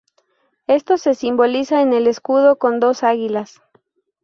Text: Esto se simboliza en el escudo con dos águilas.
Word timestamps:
Esto 0.65 0.97
se 0.97 1.13
simboliza 1.13 1.83
en 1.83 1.93
el 1.93 2.07
escudo 2.07 2.57
con 2.57 2.79
dos 2.79 3.03
águilas. 3.03 3.61